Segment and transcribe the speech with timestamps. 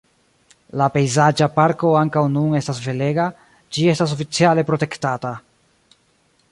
[0.79, 3.27] La pejzaĝa parko ankaŭ nun estas belega,
[3.77, 5.37] ĝi estas oficiale protektata.